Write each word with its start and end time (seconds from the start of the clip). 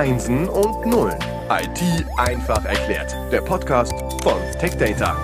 Einsen 0.00 0.48
und 0.48 0.86
Nullen. 0.86 1.18
IT 1.50 2.06
einfach 2.16 2.64
erklärt. 2.64 3.14
Der 3.30 3.42
Podcast 3.42 3.92
von 4.22 4.40
TechData. 4.58 5.14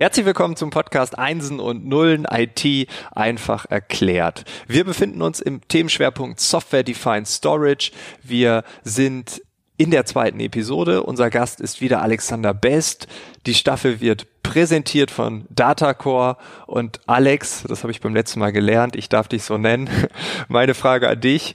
Herzlich 0.00 0.24
willkommen 0.24 0.56
zum 0.56 0.70
Podcast 0.70 1.18
Einsen 1.18 1.60
und 1.60 1.84
Nullen 1.84 2.24
IT 2.24 2.88
einfach 3.12 3.66
erklärt. 3.68 4.46
Wir 4.66 4.84
befinden 4.84 5.20
uns 5.20 5.40
im 5.40 5.60
Themenschwerpunkt 5.68 6.40
Software 6.40 6.84
Defined 6.84 7.28
Storage. 7.28 7.92
Wir 8.22 8.64
sind 8.82 9.42
in 9.76 9.90
der 9.90 10.06
zweiten 10.06 10.40
Episode. 10.40 11.02
Unser 11.02 11.28
Gast 11.28 11.60
ist 11.60 11.82
wieder 11.82 12.00
Alexander 12.00 12.54
Best. 12.54 13.08
Die 13.44 13.52
Staffel 13.52 14.00
wird 14.00 14.26
präsentiert 14.42 15.10
von 15.10 15.44
Datacore 15.50 16.38
und 16.66 17.00
Alex, 17.04 17.64
das 17.68 17.82
habe 17.82 17.90
ich 17.90 18.00
beim 18.00 18.14
letzten 18.14 18.40
Mal 18.40 18.52
gelernt, 18.52 18.96
ich 18.96 19.10
darf 19.10 19.28
dich 19.28 19.42
so 19.42 19.58
nennen. 19.58 19.90
Meine 20.48 20.72
Frage 20.72 21.10
an 21.10 21.20
dich. 21.20 21.54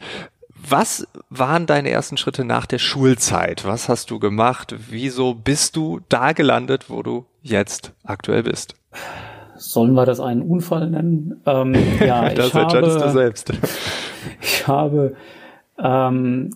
Was 0.70 1.08
waren 1.32 1.66
deine 1.66 1.90
ersten 1.90 2.18
Schritte 2.18 2.46
nach 2.46 2.68
der 2.68 2.78
Schulzeit? 2.78 3.66
Was 3.66 3.90
hast 3.90 4.12
du 4.12 4.20
gemacht? 4.20 4.76
Wieso 4.90 5.34
bist 5.34 5.76
du 5.76 6.00
da 6.10 6.34
gelandet, 6.34 6.92
wo 6.92 7.02
du 7.02 7.26
jetzt 7.42 7.94
aktuell 8.04 8.44
bist? 8.44 8.76
Sollen 9.56 9.94
wir 9.94 10.06
das 10.06 10.20
einen 10.20 10.44
Unfall 10.44 10.92
nennen? 10.92 11.42
Ähm, 11.48 11.76
ja, 12.00 12.30
das 12.36 12.50
ich 12.50 12.56
entscheidest 12.56 12.98
habe, 12.98 13.06
du 13.06 13.12
selbst. 13.12 13.54
Ich 14.42 14.68
habe 14.68 15.16
ähm, 15.82 16.50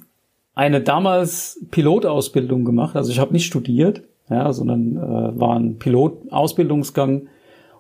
eine 0.53 0.81
damals 0.81 1.66
Pilotausbildung 1.72 2.66
gemacht. 2.66 2.98
Also 2.98 3.09
ich 3.11 3.20
habe 3.20 3.31
nicht 3.31 3.45
studiert, 3.45 4.03
ja, 4.30 4.52
sondern 4.52 4.98
äh, 4.98 5.39
war 5.39 5.55
ein 5.55 5.80
Pilotausbildungsgang 5.80 7.30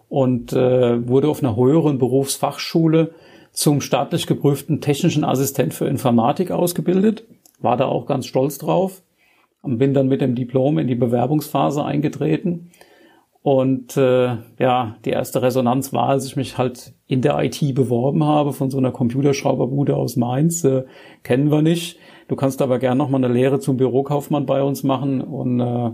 und 0.07 0.53
äh, 0.53 1.07
wurde 1.07 1.27
auf 1.27 1.43
einer 1.43 1.57
höheren 1.57 1.99
Berufsfachschule 1.99 3.13
zum 3.53 3.81
staatlich 3.81 4.27
geprüften 4.27 4.81
technischen 4.81 5.23
Assistent 5.23 5.73
für 5.73 5.85
Informatik 5.85 6.51
ausgebildet. 6.51 7.23
War 7.61 7.77
da 7.77 7.85
auch 7.85 8.05
ganz 8.05 8.25
stolz 8.25 8.57
drauf. 8.57 9.01
Und 9.61 9.77
bin 9.77 9.93
dann 9.93 10.09
mit 10.09 10.19
dem 10.19 10.35
Diplom 10.35 10.77
in 10.77 10.87
die 10.87 10.95
Bewerbungsphase 10.95 11.85
eingetreten. 11.85 12.71
Und 13.43 13.95
äh, 13.95 14.37
ja, 14.59 14.97
die 15.05 15.11
erste 15.11 15.41
Resonanz 15.41 15.93
war, 15.93 16.09
als 16.09 16.25
ich 16.25 16.35
mich 16.35 16.57
halt 16.57 16.93
in 17.07 17.21
der 17.21 17.41
IT 17.41 17.75
beworben 17.75 18.25
habe 18.25 18.51
von 18.51 18.69
so 18.69 18.77
einer 18.77 18.91
Computerschrauberbude 18.91 19.95
aus 19.95 20.17
Mainz. 20.17 20.65
Äh, 20.65 20.83
kennen 21.23 21.49
wir 21.49 21.61
nicht. 21.61 21.97
Du 22.27 22.35
kannst 22.35 22.61
aber 22.61 22.79
gern 22.79 22.97
noch 22.97 23.09
mal 23.09 23.23
eine 23.23 23.33
Lehre 23.33 23.59
zum 23.59 23.77
Bürokaufmann 23.77 24.45
bei 24.45 24.63
uns 24.63 24.83
machen. 24.83 25.21
Und 25.21 25.59
äh, 25.61 25.91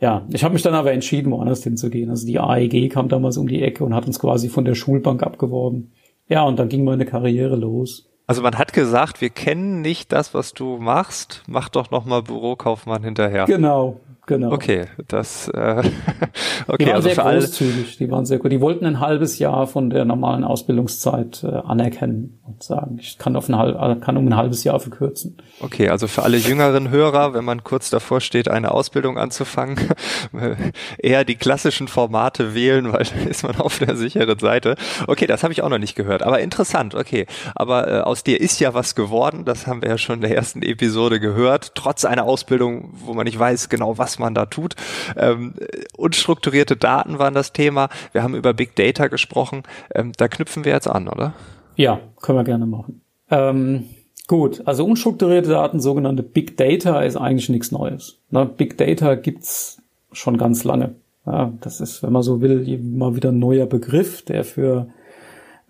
ja, 0.00 0.26
ich 0.30 0.44
habe 0.44 0.54
mich 0.54 0.62
dann 0.62 0.74
aber 0.74 0.92
entschieden, 0.92 1.32
woanders 1.32 1.62
hinzugehen. 1.62 2.10
Also 2.10 2.26
die 2.26 2.38
AEG 2.38 2.90
kam 2.90 3.08
damals 3.08 3.36
um 3.38 3.48
die 3.48 3.62
Ecke 3.62 3.84
und 3.84 3.94
hat 3.94 4.06
uns 4.06 4.18
quasi 4.18 4.48
von 4.48 4.64
der 4.64 4.74
Schulbank 4.74 5.22
abgeworben. 5.22 5.92
Ja, 6.28 6.42
und 6.42 6.58
dann 6.58 6.68
ging 6.68 6.84
meine 6.84 7.04
Karriere 7.04 7.56
los. 7.56 8.10
Also 8.26 8.40
man 8.40 8.56
hat 8.56 8.72
gesagt, 8.72 9.20
wir 9.20 9.28
kennen 9.28 9.82
nicht 9.82 10.10
das, 10.10 10.32
was 10.32 10.54
du 10.54 10.78
machst. 10.78 11.42
Mach 11.46 11.68
doch 11.68 11.90
noch 11.90 12.06
mal 12.06 12.22
Bürokaufmann 12.22 13.04
hinterher. 13.04 13.44
Genau, 13.44 14.00
Genau. 14.26 14.52
Okay, 14.52 14.86
das 15.06 15.48
äh, 15.48 15.82
okay, 16.66 16.76
die 16.78 16.86
waren 16.86 16.94
also 16.94 17.08
sehr 17.10 17.16
großzügig, 17.16 17.98
die 17.98 18.10
waren 18.10 18.24
sehr 18.24 18.38
gut. 18.38 18.50
Die 18.52 18.60
wollten 18.60 18.86
ein 18.86 19.00
halbes 19.00 19.38
Jahr 19.38 19.66
von 19.66 19.90
der 19.90 20.06
normalen 20.06 20.44
Ausbildungszeit 20.44 21.44
äh, 21.44 21.48
anerkennen 21.48 22.40
und 22.46 22.62
sagen, 22.62 22.96
ich 22.98 23.18
kann 23.18 23.36
auf 23.36 23.50
ein 23.50 23.58
halb, 23.58 23.76
äh, 23.78 24.00
kann 24.00 24.16
um 24.16 24.26
ein 24.26 24.36
halbes 24.36 24.64
Jahr 24.64 24.80
verkürzen. 24.80 25.36
Okay, 25.60 25.90
also 25.90 26.06
für 26.06 26.22
alle 26.22 26.38
jüngeren 26.38 26.88
Hörer, 26.88 27.34
wenn 27.34 27.44
man 27.44 27.64
kurz 27.64 27.90
davor 27.90 28.22
steht, 28.22 28.48
eine 28.48 28.70
Ausbildung 28.70 29.18
anzufangen, 29.18 29.76
eher 30.98 31.24
die 31.24 31.36
klassischen 31.36 31.86
Formate 31.86 32.54
wählen, 32.54 32.92
weil 32.92 33.04
dann 33.04 33.28
ist 33.28 33.42
man 33.42 33.56
auf 33.56 33.78
der 33.78 33.94
sicheren 33.94 34.38
Seite. 34.38 34.76
Okay, 35.06 35.26
das 35.26 35.42
habe 35.42 35.52
ich 35.52 35.62
auch 35.62 35.68
noch 35.68 35.78
nicht 35.78 35.96
gehört, 35.96 36.22
aber 36.22 36.40
interessant. 36.40 36.94
Okay, 36.94 37.26
aber 37.54 37.88
äh, 37.88 38.00
aus 38.00 38.24
dir 38.24 38.40
ist 38.40 38.58
ja 38.58 38.72
was 38.72 38.94
geworden, 38.94 39.44
das 39.44 39.66
haben 39.66 39.82
wir 39.82 39.90
ja 39.90 39.98
schon 39.98 40.16
in 40.16 40.20
der 40.22 40.34
ersten 40.34 40.62
Episode 40.62 41.20
gehört, 41.20 41.74
trotz 41.74 42.06
einer 42.06 42.24
Ausbildung, 42.24 42.90
wo 42.94 43.12
man 43.12 43.24
nicht 43.24 43.38
weiß 43.38 43.68
genau, 43.68 43.98
was 43.98 44.13
man 44.18 44.34
da 44.34 44.46
tut. 44.46 44.74
Ähm, 45.16 45.54
unstrukturierte 45.96 46.76
Daten 46.76 47.18
waren 47.18 47.34
das 47.34 47.52
Thema. 47.52 47.88
Wir 48.12 48.22
haben 48.22 48.34
über 48.34 48.54
Big 48.54 48.76
Data 48.76 49.08
gesprochen. 49.08 49.62
Ähm, 49.94 50.12
da 50.16 50.28
knüpfen 50.28 50.64
wir 50.64 50.72
jetzt 50.72 50.88
an, 50.88 51.08
oder? 51.08 51.34
Ja, 51.76 52.00
können 52.20 52.38
wir 52.38 52.44
gerne 52.44 52.66
machen. 52.66 53.00
Ähm, 53.30 53.84
gut, 54.26 54.62
also 54.64 54.84
unstrukturierte 54.84 55.50
Daten, 55.50 55.80
sogenannte 55.80 56.22
Big 56.22 56.56
Data, 56.56 57.02
ist 57.02 57.16
eigentlich 57.16 57.48
nichts 57.48 57.72
Neues. 57.72 58.18
Ne? 58.30 58.46
Big 58.46 58.78
Data 58.78 59.14
gibt's 59.14 59.82
schon 60.12 60.38
ganz 60.38 60.64
lange. 60.64 60.94
Ja, 61.26 61.52
das 61.60 61.80
ist, 61.80 62.02
wenn 62.02 62.12
man 62.12 62.22
so 62.22 62.40
will, 62.40 62.68
immer 62.68 63.16
wieder 63.16 63.30
ein 63.30 63.38
neuer 63.38 63.66
Begriff, 63.66 64.22
der 64.22 64.44
für 64.44 64.88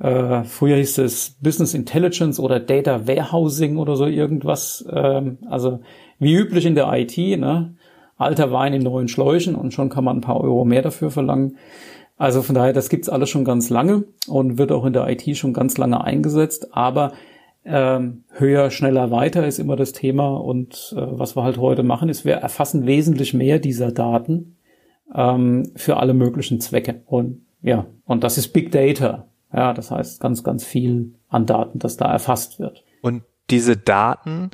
äh, 0.01 0.43
früher 0.45 0.77
hieß 0.77 0.99
es 0.99 1.37
Business 1.41 1.75
Intelligence 1.75 2.41
oder 2.41 2.59
Data 2.59 3.07
Warehousing 3.07 3.77
oder 3.77 3.97
so 3.97 4.07
irgendwas. 4.07 4.85
Ähm, 4.91 5.39
also 5.49 5.81
wie 6.19 6.35
üblich 6.35 6.67
in 6.67 6.75
der 6.75 6.93
IT, 6.93 7.17
ne? 7.17 7.75
Alter 8.25 8.51
Wein 8.53 8.75
in 8.75 8.83
neuen 8.83 9.09
Schläuchen 9.09 9.55
und 9.55 9.73
schon 9.73 9.89
kann 9.89 10.05
man 10.05 10.19
ein 10.19 10.23
paar 10.23 10.41
Euro 10.41 10.65
mehr 10.65 10.83
dafür 10.83 11.11
verlangen. 11.11 11.57
Also 12.17 12.43
von 12.43 12.55
daher, 12.55 12.73
das 12.73 12.89
gibt's 12.89 13.09
alles 13.09 13.31
schon 13.31 13.45
ganz 13.45 13.71
lange 13.71 14.05
und 14.29 14.59
wird 14.59 14.73
auch 14.73 14.85
in 14.85 14.93
der 14.93 15.09
IT 15.09 15.37
schon 15.37 15.53
ganz 15.53 15.79
lange 15.79 16.03
eingesetzt, 16.03 16.69
aber 16.73 17.13
ähm, 17.65 18.25
höher, 18.31 18.71
schneller, 18.71 19.11
weiter 19.11 19.47
ist 19.47 19.59
immer 19.59 19.77
das 19.77 19.93
Thema 19.93 20.37
und 20.37 20.95
äh, 20.97 21.01
was 21.01 21.37
wir 21.37 21.45
halt 21.45 21.59
heute 21.59 21.83
machen, 21.83 22.09
ist, 22.09 22.25
wir 22.25 22.35
erfassen 22.35 22.87
wesentlich 22.87 23.35
mehr 23.35 23.59
dieser 23.59 23.91
Daten 23.91 24.57
ähm, 25.15 25.73
für 25.75 25.97
alle 25.97 26.15
möglichen 26.15 26.61
Zwecke 26.61 27.03
und 27.07 27.45
ja, 27.63 27.87
und 28.05 28.23
das 28.23 28.37
ist 28.37 28.49
Big 28.49 28.71
Data. 28.73 29.27
Ja, 29.51 29.73
das 29.73 29.91
heißt 29.91 30.21
ganz, 30.21 30.45
ganz 30.45 30.65
viel 30.65 31.15
an 31.29 31.47
Daten, 31.47 31.79
das 31.79 31.97
da 31.97 32.13
erfasst 32.13 32.59
wird. 32.59 32.85
Und 33.01 33.23
diese 33.49 33.77
Daten 33.77 34.51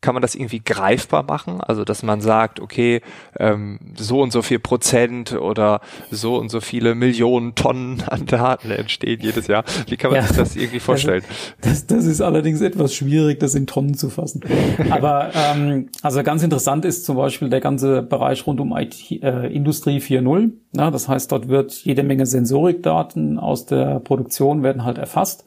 kann 0.00 0.14
man 0.14 0.22
das 0.22 0.34
irgendwie 0.34 0.60
greifbar 0.60 1.22
machen? 1.22 1.60
Also, 1.60 1.84
dass 1.84 2.02
man 2.02 2.20
sagt, 2.20 2.60
okay, 2.60 3.02
ähm, 3.38 3.78
so 3.96 4.22
und 4.22 4.32
so 4.32 4.42
viel 4.42 4.58
Prozent 4.58 5.32
oder 5.32 5.80
so 6.10 6.36
und 6.36 6.50
so 6.50 6.60
viele 6.60 6.94
Millionen 6.94 7.54
Tonnen 7.54 8.02
an 8.06 8.26
Daten 8.26 8.70
entstehen 8.70 9.20
jedes 9.20 9.46
Jahr. 9.46 9.64
Wie 9.88 9.96
kann 9.96 10.10
man 10.10 10.20
ja, 10.20 10.26
sich 10.26 10.36
das 10.36 10.56
irgendwie 10.56 10.80
vorstellen? 10.80 11.22
Also, 11.28 11.52
das, 11.60 11.86
das 11.86 12.04
ist 12.06 12.20
allerdings 12.20 12.60
etwas 12.60 12.94
schwierig, 12.94 13.40
das 13.40 13.54
in 13.54 13.66
Tonnen 13.66 13.94
zu 13.94 14.08
fassen. 14.08 14.40
Aber 14.90 15.30
ähm, 15.34 15.88
also 16.02 16.22
ganz 16.22 16.42
interessant 16.42 16.84
ist 16.84 17.04
zum 17.04 17.16
Beispiel 17.16 17.50
der 17.50 17.60
ganze 17.60 18.02
Bereich 18.02 18.46
rund 18.46 18.60
um 18.60 18.76
IT, 18.76 19.22
äh, 19.22 19.46
Industrie 19.48 19.98
4.0. 19.98 20.52
Ja, 20.72 20.90
das 20.90 21.08
heißt, 21.08 21.30
dort 21.30 21.48
wird 21.48 21.72
jede 21.72 22.02
Menge 22.02 22.26
Sensorikdaten 22.26 23.38
aus 23.38 23.66
der 23.66 24.00
Produktion 24.00 24.62
werden 24.62 24.84
halt 24.84 24.98
erfasst 24.98 25.44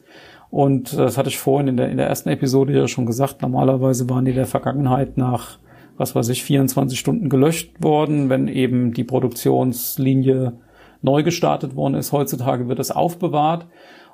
und 0.54 0.92
äh, 0.92 0.98
das 0.98 1.18
hatte 1.18 1.30
ich 1.30 1.38
vorhin 1.38 1.66
in 1.66 1.76
der, 1.76 1.88
in 1.88 1.96
der 1.96 2.06
ersten 2.06 2.28
Episode 2.28 2.72
ja 2.72 2.86
schon 2.86 3.06
gesagt. 3.06 3.42
Normalerweise 3.42 4.08
waren 4.08 4.24
die 4.24 4.30
in 4.30 4.36
der 4.36 4.46
Vergangenheit 4.46 5.16
nach, 5.16 5.58
was 5.96 6.14
weiß 6.14 6.28
ich, 6.28 6.44
24 6.44 6.96
Stunden 6.96 7.28
gelöscht 7.28 7.82
worden, 7.82 8.30
wenn 8.30 8.46
eben 8.46 8.94
die 8.94 9.02
Produktionslinie 9.02 10.52
neu 11.02 11.24
gestartet 11.24 11.74
worden 11.74 11.94
ist. 11.94 12.12
Heutzutage 12.12 12.68
wird 12.68 12.78
es 12.78 12.92
aufbewahrt. 12.92 13.66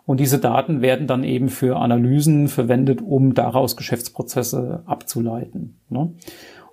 Und 0.06 0.18
diese 0.18 0.38
Daten 0.38 0.80
werden 0.80 1.06
dann 1.06 1.24
eben 1.24 1.50
für 1.50 1.76
Analysen 1.76 2.48
verwendet, 2.48 3.02
um 3.02 3.34
daraus 3.34 3.76
Geschäftsprozesse 3.76 4.82
abzuleiten. 4.86 5.78
Ne? 5.90 6.14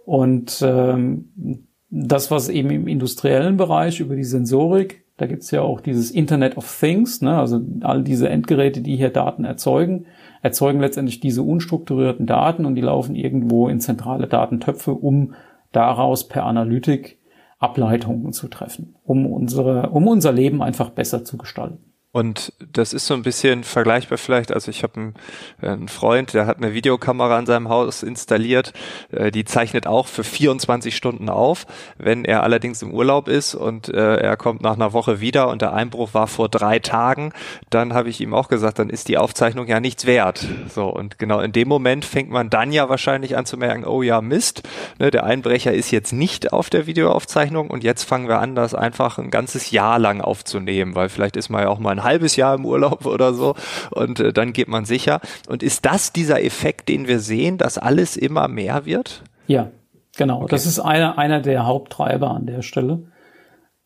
Und 0.06 0.64
ähm, 0.66 1.68
das, 1.90 2.32
was 2.32 2.48
eben 2.48 2.70
im 2.70 2.88
industriellen 2.88 3.58
Bereich 3.58 4.00
über 4.00 4.16
die 4.16 4.24
Sensorik 4.24 5.04
da 5.18 5.26
gibt's 5.26 5.50
ja 5.50 5.62
auch 5.62 5.82
dieses 5.82 6.12
Internet 6.12 6.58
of 6.58 6.80
Things, 6.80 7.22
ne? 7.22 7.38
also 7.38 7.60
all 7.82 8.04
diese 8.04 8.30
Endgeräte, 8.30 8.82
die 8.82 8.96
hier 8.96 9.10
Daten 9.10 9.46
erzeugen, 9.46 10.06
erzeugen 10.44 10.80
letztendlich 10.80 11.20
diese 11.20 11.42
unstrukturierten 11.42 12.28
Daten 12.28 12.66
und 12.66 12.76
die 12.76 12.82
laufen 12.82 13.16
irgendwo 13.16 13.68
in 13.68 13.80
zentrale 13.80 14.28
Datentöpfe, 14.28 14.94
um 14.94 15.34
daraus 15.72 16.28
per 16.28 16.46
Analytik 16.46 17.18
Ableitungen 17.60 18.34
zu 18.34 18.48
treffen, 18.48 18.96
um 19.04 19.26
unsere, 19.26 19.90
um 19.90 20.08
unser 20.08 20.32
Leben 20.32 20.62
einfach 20.62 20.92
besser 20.92 21.26
zu 21.26 21.38
gestalten. 21.38 21.80
Und 22.14 22.54
das 22.72 22.94
ist 22.94 23.06
so 23.06 23.14
ein 23.14 23.22
bisschen 23.22 23.66
vergleichbar 23.66 24.18
vielleicht. 24.18 24.54
Also 24.54 24.72
ich 24.72 24.82
habe 24.82 24.96
einen, 24.96 25.14
einen, 25.62 25.88
Freund, 25.90 26.34
der 26.34 26.48
hat 26.48 26.58
eine 26.58 26.74
Videokamera 26.74 27.38
in 27.38 27.46
seinem 27.46 27.68
Haus 27.68 28.02
installiert. 28.02 28.72
Äh, 29.12 29.30
die 29.30 29.44
zeichnet 29.44 29.88
auch 29.88 30.08
für 30.08 30.24
24 30.24 30.96
Stunden 30.96 31.30
auf. 31.30 31.68
Wenn 31.98 32.24
er 32.24 32.44
allerdings 32.44 32.82
im 32.82 32.94
Urlaub 32.94 33.28
ist 33.28 33.56
und 33.56 33.90
äh, 33.90 34.16
er 34.16 34.38
kommt 34.38 34.62
nach 34.62 34.76
einer 34.76 34.94
Woche 34.94 35.20
wieder 35.20 35.50
und 35.50 35.62
der 35.62 35.74
Einbruch 35.74 36.14
war 36.14 36.28
vor 36.28 36.48
drei 36.48 36.80
Tagen, 36.80 37.34
dann 37.70 37.94
habe 37.94 38.10
ich 38.10 38.22
ihm 38.22 38.34
auch 38.34 38.48
gesagt, 38.48 38.80
dann 38.80 38.90
ist 38.90 39.10
die 39.10 39.18
Aufzeichnung 39.18 39.68
ja 39.68 39.82
nichts 39.82 40.06
wert. 40.06 40.46
So 40.74 40.88
und 40.88 41.20
genau 41.20 41.42
in 41.42 41.52
dem 41.52 41.68
Moment 41.68 42.06
fängt 42.06 42.30
man 42.30 42.50
dann 42.50 42.72
ja 42.72 42.88
wahrscheinlich 42.88 43.36
an 43.36 43.46
zu 43.46 43.58
merken, 43.58 43.84
oh 43.84 44.02
ja 44.02 44.22
Mist, 44.22 44.64
ne, 44.98 45.12
der 45.12 45.26
Einbrecher 45.26 45.74
ist 45.74 45.92
jetzt 45.92 46.14
nicht 46.14 46.54
auf 46.54 46.70
der 46.70 46.88
Videoaufzeichnung 46.88 47.70
und 47.70 47.84
jetzt 47.84 48.04
fangen 48.04 48.30
wir 48.30 48.40
an, 48.40 48.56
das 48.56 48.74
einfach 48.74 49.18
ein 49.18 49.30
ganzes 49.30 49.72
Jahr 49.72 50.00
lang 50.00 50.22
aufzunehmen, 50.22 50.96
weil 50.96 51.10
vielleicht 51.10 51.36
ist 51.36 51.50
man 51.50 51.64
ja 51.64 51.68
auch 51.68 51.80
mal 51.80 51.97
ein 51.98 52.04
halbes 52.04 52.36
Jahr 52.36 52.56
im 52.56 52.66
Urlaub 52.66 53.06
oder 53.08 53.34
so 53.34 53.56
und 53.92 54.20
äh, 54.20 54.34
dann 54.34 54.54
geht 54.54 54.68
man 54.68 54.86
sicher. 54.86 55.22
Und 55.48 55.64
ist 55.64 55.86
das 55.86 56.14
dieser 56.14 56.44
Effekt, 56.44 56.90
den 56.90 57.08
wir 57.08 57.20
sehen, 57.20 57.58
dass 57.58 57.78
alles 57.78 58.18
immer 58.18 58.48
mehr 58.48 58.86
wird? 58.86 59.24
Ja, 59.48 59.72
genau. 60.16 60.42
Okay. 60.42 60.48
Das 60.50 60.66
ist 60.66 60.80
einer, 60.80 61.18
einer 61.18 61.42
der 61.42 61.66
Haupttreiber 61.66 62.32
an 62.32 62.46
der 62.46 62.62
Stelle, 62.62 63.12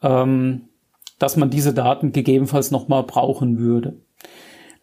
ähm, 0.01 0.69
dass 1.19 1.37
man 1.37 1.49
diese 1.49 1.73
Daten 1.73 2.11
gegebenenfalls 2.11 2.71
nochmal 2.71 3.03
brauchen 3.03 3.59
würde. 3.59 4.01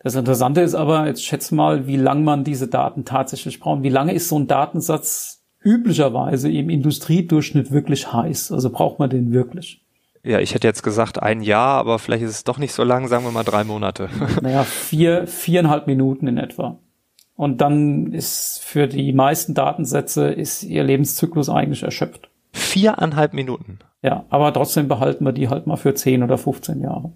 Das 0.01 0.15
Interessante 0.15 0.61
ist 0.61 0.75
aber, 0.75 1.07
jetzt 1.07 1.25
schätze 1.25 1.55
mal, 1.55 1.87
wie 1.89 1.97
lang 1.97 2.23
man 2.23 2.45
diese 2.45 2.69
Daten 2.69 3.05
tatsächlich 3.05 3.59
braucht. 3.59 3.83
Wie 3.83 3.89
lange 3.89 4.13
ist 4.13 4.29
so 4.29 4.39
ein 4.39 4.47
Datensatz 4.47 5.45
üblicherweise 5.61 6.51
im 6.51 6.71
Industriedurchschnitt 6.71 7.73
wirklich 7.73 8.13
heiß? 8.13 8.53
Also 8.53 8.71
braucht 8.71 9.01
man 9.01 9.11
den 9.11 9.33
wirklich? 9.33 9.85
Ja, 10.25 10.41
ich 10.41 10.55
hätte 10.55 10.67
jetzt 10.67 10.83
gesagt 10.83 11.23
ein 11.23 11.43
Jahr, 11.43 11.79
aber 11.79 11.99
vielleicht 11.99 12.23
ist 12.23 12.31
es 12.31 12.45
doch 12.45 12.59
nicht 12.59 12.73
so 12.73 12.85
lang, 12.85 13.09
sagen 13.09 13.25
wir 13.25 13.31
mal 13.31 13.45
drei 13.45 13.65
Monate. 13.65 14.09
Naja, 14.43 14.65
vier, 14.65 15.27
viereinhalb 15.27 15.87
Minuten 15.87 16.27
in 16.27 16.39
etwa. 16.39 16.79
Und 17.35 17.61
dann 17.61 18.13
ist 18.13 18.61
für 18.65 18.89
die 18.89 19.13
meisten 19.13 19.55
Datensätze 19.55 20.29
ist 20.29 20.65
ihr 20.65 20.83
Lebenszyklus 20.83 21.49
eigentlich 21.49 21.83
erschöpft. 21.83 22.31
Viereinhalb 22.53 23.33
Minuten? 23.33 23.79
Ja, 24.03 24.25
aber 24.29 24.53
trotzdem 24.53 24.89
behalten 24.89 25.25
wir 25.25 25.33
die 25.33 25.49
halt 25.49 25.67
mal 25.67 25.77
für 25.77 25.95
zehn 25.95 26.23
oder 26.23 26.39
15 26.39 26.81
Jahre. 26.81 27.13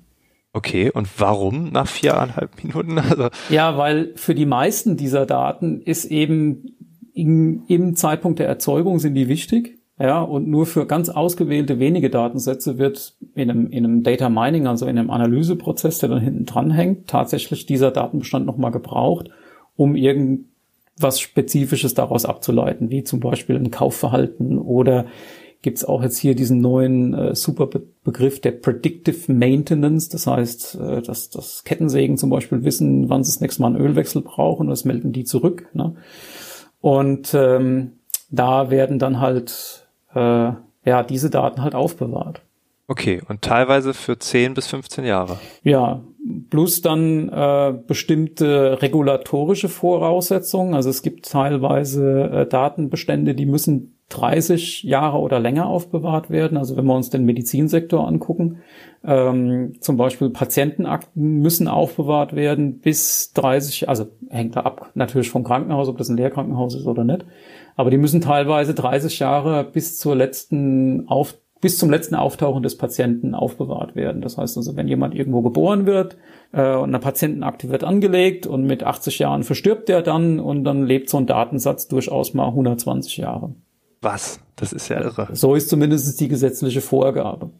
Okay, 0.52 0.90
und 0.90 1.08
warum 1.18 1.70
nach 1.70 1.86
viereinhalb 1.88 2.62
Minuten? 2.62 2.98
Also 3.10 3.28
ja, 3.48 3.76
weil 3.78 4.12
für 4.16 4.34
die 4.34 4.46
meisten 4.46 4.96
dieser 4.96 5.26
Daten 5.26 5.80
ist 5.80 6.04
eben 6.04 6.76
im, 7.14 7.64
im 7.68 7.96
Zeitpunkt 7.96 8.38
der 8.38 8.48
Erzeugung 8.48 8.98
sind 8.98 9.14
die 9.14 9.28
wichtig. 9.28 9.78
Ja, 10.02 10.20
und 10.20 10.48
nur 10.48 10.66
für 10.66 10.84
ganz 10.84 11.10
ausgewählte 11.10 11.78
wenige 11.78 12.10
Datensätze 12.10 12.76
wird 12.76 13.14
in 13.36 13.48
einem, 13.48 13.68
in 13.68 13.84
einem 13.84 14.02
Data 14.02 14.28
Mining, 14.28 14.66
also 14.66 14.84
in 14.86 14.98
einem 14.98 15.10
Analyseprozess, 15.10 16.00
der 16.00 16.08
dann 16.08 16.20
hinten 16.20 16.44
dran 16.44 16.72
hängt, 16.72 17.06
tatsächlich 17.06 17.66
dieser 17.66 17.92
Datenbestand 17.92 18.44
nochmal 18.44 18.72
gebraucht, 18.72 19.30
um 19.76 19.94
irgendwas 19.94 21.20
Spezifisches 21.20 21.94
daraus 21.94 22.24
abzuleiten, 22.24 22.90
wie 22.90 23.04
zum 23.04 23.20
Beispiel 23.20 23.54
ein 23.54 23.70
Kaufverhalten 23.70 24.58
oder 24.58 25.06
gibt's 25.62 25.84
auch 25.84 26.02
jetzt 26.02 26.18
hier 26.18 26.34
diesen 26.34 26.60
neuen 26.60 27.14
äh, 27.14 27.36
super 27.36 27.68
Begriff 28.02 28.40
der 28.40 28.50
Predictive 28.50 29.32
Maintenance. 29.32 30.08
Das 30.08 30.26
heißt, 30.26 30.80
äh, 30.80 31.02
dass, 31.02 31.30
dass 31.30 31.62
Kettensägen 31.62 32.18
zum 32.18 32.28
Beispiel 32.28 32.64
wissen, 32.64 33.08
wann 33.08 33.22
sie 33.22 33.30
das 33.30 33.40
nächste 33.40 33.62
Mal 33.62 33.68
einen 33.68 33.80
Ölwechsel 33.80 34.22
brauchen 34.22 34.62
und 34.62 34.70
das 34.70 34.84
melden 34.84 35.12
die 35.12 35.22
zurück. 35.22 35.68
Ne? 35.74 35.94
Und 36.80 37.34
ähm, 37.34 37.92
da 38.30 38.70
werden 38.70 38.98
dann 38.98 39.20
halt 39.20 39.81
äh, 40.14 40.52
ja 40.84 41.02
diese 41.02 41.30
Daten 41.30 41.62
halt 41.62 41.74
aufbewahrt. 41.74 42.42
Okay, 42.88 43.22
und 43.28 43.42
teilweise 43.42 43.94
für 43.94 44.18
10 44.18 44.54
bis 44.54 44.66
15 44.66 45.04
Jahre. 45.04 45.38
Ja, 45.62 46.02
plus 46.50 46.82
dann 46.82 47.28
äh, 47.28 47.74
bestimmte 47.86 48.82
regulatorische 48.82 49.68
Voraussetzungen. 49.68 50.74
Also 50.74 50.90
es 50.90 51.02
gibt 51.02 51.30
teilweise 51.30 52.24
äh, 52.24 52.46
Datenbestände, 52.46 53.34
die 53.34 53.46
müssen 53.46 53.96
30 54.10 54.82
Jahre 54.82 55.18
oder 55.18 55.40
länger 55.40 55.66
aufbewahrt 55.66 56.28
werden. 56.28 56.58
Also 56.58 56.76
wenn 56.76 56.84
wir 56.84 56.94
uns 56.94 57.08
den 57.08 57.24
Medizinsektor 57.24 58.06
angucken, 58.06 58.58
ähm, 59.04 59.74
zum 59.80 59.96
Beispiel 59.96 60.28
Patientenakten 60.30 61.38
müssen 61.40 61.68
aufbewahrt 61.68 62.36
werden 62.36 62.80
bis 62.80 63.32
30, 63.32 63.88
also 63.88 64.06
hängt 64.28 64.56
da 64.56 64.60
ab 64.60 64.90
natürlich 64.94 65.30
vom 65.30 65.44
Krankenhaus, 65.44 65.88
ob 65.88 65.98
das 65.98 66.08
ein 66.08 66.16
Lehrkrankenhaus 66.16 66.74
ist 66.74 66.86
oder 66.86 67.04
nicht. 67.04 67.24
Aber 67.76 67.90
die 67.90 67.98
müssen 67.98 68.20
teilweise 68.20 68.74
30 68.74 69.18
Jahre 69.18 69.64
bis 69.64 69.98
zur 69.98 70.14
letzten 70.16 71.08
auf, 71.08 71.34
bis 71.60 71.78
zum 71.78 71.90
letzten 71.90 72.14
Auftauchen 72.14 72.62
des 72.62 72.76
Patienten 72.76 73.34
aufbewahrt 73.34 73.94
werden. 73.94 74.20
Das 74.20 74.36
heißt 74.36 74.56
also, 74.56 74.76
wenn 74.76 74.88
jemand 74.88 75.14
irgendwo 75.14 75.42
geboren 75.42 75.86
wird 75.86 76.16
äh, 76.52 76.74
und 76.74 76.90
eine 76.90 76.98
Patientenakte 76.98 77.70
wird 77.70 77.84
angelegt 77.84 78.46
und 78.46 78.64
mit 78.64 78.82
80 78.82 79.18
Jahren 79.20 79.42
verstirbt 79.42 79.88
er 79.88 80.02
dann 80.02 80.40
und 80.40 80.64
dann 80.64 80.84
lebt 80.84 81.08
so 81.08 81.18
ein 81.18 81.26
Datensatz 81.26 81.88
durchaus 81.88 82.34
mal 82.34 82.48
120 82.48 83.16
Jahre. 83.16 83.54
Was? 84.02 84.40
Das 84.56 84.72
ist 84.72 84.88
ja 84.88 85.00
irre. 85.00 85.28
So 85.32 85.54
ist 85.54 85.68
zumindest 85.68 86.20
die 86.20 86.28
gesetzliche 86.28 86.80
Vorgabe. 86.80 87.50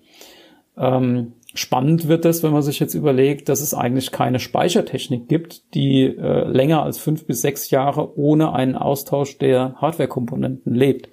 Ähm, 0.77 1.35
spannend 1.55 2.09
wird 2.09 2.25
es, 2.25 2.43
wenn 2.43 2.53
man 2.53 2.63
sich 2.63 2.81
jetzt 2.81 2.95
überlegt, 2.95 3.49
dass 3.49 3.61
es 3.61 3.75
eigentlich 3.75 4.11
keine 4.11 4.39
Speichertechnik 4.39 5.29
gibt, 5.29 5.75
die 5.75 6.05
äh, 6.05 6.45
länger 6.49 6.83
als 6.83 6.99
fünf 6.99 7.27
bis 7.27 7.43
sechs 7.43 7.71
Jahre 7.71 8.19
ohne 8.19 8.53
einen 8.53 8.75
Austausch 8.77 9.39
der 9.39 9.75
Hardwarekomponenten 9.77 10.75
lebt. 10.75 11.09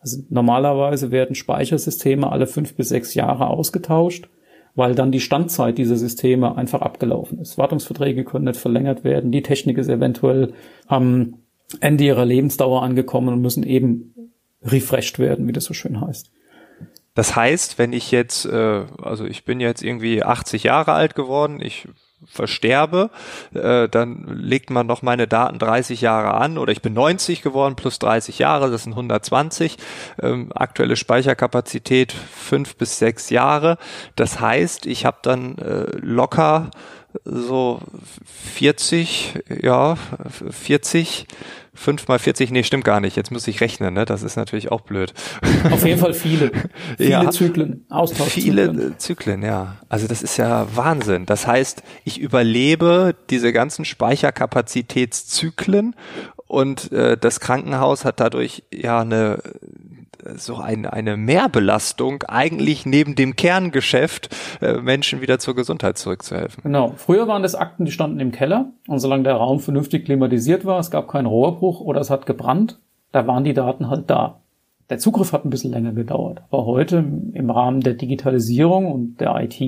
Also 0.00 0.22
normalerweise 0.28 1.10
werden 1.10 1.34
Speichersysteme 1.34 2.30
alle 2.30 2.46
fünf 2.46 2.74
bis 2.76 2.88
sechs 2.90 3.14
Jahre 3.14 3.48
ausgetauscht, 3.48 4.28
weil 4.74 4.94
dann 4.94 5.12
die 5.12 5.20
Standzeit 5.20 5.78
dieser 5.78 5.96
Systeme 5.96 6.56
einfach 6.56 6.82
abgelaufen 6.82 7.38
ist. 7.38 7.58
Wartungsverträge 7.58 8.24
können 8.24 8.44
nicht 8.44 8.60
verlängert 8.60 9.04
werden, 9.04 9.32
die 9.32 9.42
Technik 9.42 9.78
ist 9.78 9.88
eventuell 9.88 10.52
am 10.86 11.38
Ende 11.80 12.04
ihrer 12.04 12.24
Lebensdauer 12.24 12.82
angekommen 12.82 13.34
und 13.34 13.40
müssen 13.40 13.64
eben 13.64 14.14
refreshed 14.62 15.18
werden, 15.18 15.48
wie 15.48 15.52
das 15.52 15.64
so 15.64 15.74
schön 15.74 16.00
heißt. 16.00 16.30
Das 17.16 17.34
heißt, 17.34 17.78
wenn 17.78 17.92
ich 17.92 18.12
jetzt, 18.12 18.44
äh, 18.44 18.84
also 19.02 19.24
ich 19.24 19.44
bin 19.44 19.58
jetzt 19.58 19.82
irgendwie 19.82 20.22
80 20.22 20.62
Jahre 20.62 20.92
alt 20.92 21.16
geworden, 21.16 21.60
ich 21.60 21.88
versterbe, 22.24 23.10
äh, 23.54 23.88
dann 23.88 24.26
legt 24.28 24.70
man 24.70 24.86
noch 24.86 25.02
meine 25.02 25.26
Daten 25.26 25.58
30 25.58 26.00
Jahre 26.02 26.34
an 26.34 26.58
oder 26.58 26.72
ich 26.72 26.82
bin 26.82 26.92
90 26.92 27.42
geworden 27.42 27.74
plus 27.74 27.98
30 27.98 28.38
Jahre, 28.38 28.70
das 28.70 28.84
sind 28.84 28.92
120. 28.92 29.78
Ähm, 30.20 30.50
aktuelle 30.54 30.96
Speicherkapazität 30.96 32.12
fünf 32.12 32.76
bis 32.76 32.98
sechs 32.98 33.30
Jahre. 33.30 33.78
Das 34.14 34.40
heißt, 34.40 34.86
ich 34.86 35.06
habe 35.06 35.18
dann 35.22 35.56
äh, 35.58 35.86
locker 36.00 36.70
so 37.24 37.80
40, 38.54 39.42
ja, 39.62 39.96
40 40.50 41.26
5 41.76 42.08
mal 42.08 42.18
40, 42.18 42.50
nee, 42.50 42.62
stimmt 42.62 42.84
gar 42.84 43.00
nicht. 43.00 43.16
Jetzt 43.16 43.30
muss 43.30 43.46
ich 43.46 43.60
rechnen, 43.60 43.94
ne? 43.94 44.04
Das 44.04 44.22
ist 44.22 44.36
natürlich 44.36 44.72
auch 44.72 44.80
blöd. 44.80 45.12
Auf 45.70 45.84
jeden 45.84 46.00
Fall 46.00 46.14
viele. 46.14 46.50
Viele 46.96 47.10
ja, 47.10 47.30
Zyklen, 47.30 47.84
Austauschzyklen. 47.90 48.78
Viele 48.78 48.98
Zyklen, 48.98 49.42
ja. 49.42 49.76
Also 49.88 50.06
das 50.06 50.22
ist 50.22 50.36
ja 50.36 50.68
Wahnsinn. 50.74 51.26
Das 51.26 51.46
heißt, 51.46 51.82
ich 52.04 52.20
überlebe 52.20 53.14
diese 53.30 53.52
ganzen 53.52 53.84
Speicherkapazitätszyklen 53.84 55.94
und 56.46 56.92
äh, 56.92 57.16
das 57.16 57.40
Krankenhaus 57.40 58.04
hat 58.04 58.20
dadurch 58.20 58.64
ja 58.72 59.00
eine 59.00 59.38
so 60.34 60.56
ein, 60.56 60.86
eine 60.86 61.16
Mehrbelastung 61.16 62.22
eigentlich 62.24 62.86
neben 62.86 63.14
dem 63.14 63.36
Kerngeschäft 63.36 64.34
äh, 64.60 64.74
Menschen 64.74 65.20
wieder 65.20 65.38
zur 65.38 65.54
Gesundheit 65.54 65.98
zurückzuhelfen. 65.98 66.62
Genau. 66.62 66.94
Früher 66.96 67.28
waren 67.28 67.42
das 67.42 67.54
Akten, 67.54 67.84
die 67.84 67.92
standen 67.92 68.20
im 68.20 68.32
Keller 68.32 68.72
und 68.88 68.98
solange 68.98 69.24
der 69.24 69.34
Raum 69.34 69.60
vernünftig 69.60 70.04
klimatisiert 70.04 70.64
war, 70.64 70.80
es 70.80 70.90
gab 70.90 71.08
keinen 71.08 71.26
Rohrbruch 71.26 71.80
oder 71.80 72.00
es 72.00 72.10
hat 72.10 72.26
gebrannt, 72.26 72.78
da 73.12 73.26
waren 73.26 73.44
die 73.44 73.54
Daten 73.54 73.88
halt 73.88 74.10
da. 74.10 74.40
Der 74.90 74.98
Zugriff 74.98 75.32
hat 75.32 75.44
ein 75.44 75.50
bisschen 75.50 75.72
länger 75.72 75.92
gedauert. 75.92 76.42
Aber 76.50 76.64
heute 76.64 77.04
im 77.32 77.50
Rahmen 77.50 77.80
der 77.80 77.94
Digitalisierung 77.94 78.90
und 78.90 79.20
der 79.20 79.34
IT 79.40 79.60